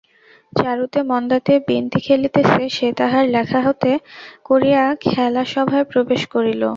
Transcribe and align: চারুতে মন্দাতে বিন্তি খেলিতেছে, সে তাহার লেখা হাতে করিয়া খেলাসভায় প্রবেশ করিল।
চারুতে 0.53 0.99
মন্দাতে 1.03 1.53
বিন্তি 1.67 1.99
খেলিতেছে, 2.05 2.63
সে 2.69 2.87
তাহার 2.99 3.23
লেখা 3.35 3.59
হাতে 3.65 3.91
করিয়া 4.45 4.83
খেলাসভায় 5.05 5.85
প্রবেশ 5.91 6.21
করিল। 6.33 6.63